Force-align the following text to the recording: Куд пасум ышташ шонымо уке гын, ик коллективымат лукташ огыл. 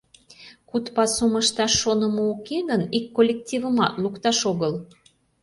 Куд 0.69 0.85
пасум 0.95 1.33
ышташ 1.41 1.73
шонымо 1.81 2.21
уке 2.33 2.57
гын, 2.69 2.81
ик 2.97 3.05
коллективымат 3.15 3.93
лукташ 4.03 4.39
огыл. 4.51 4.73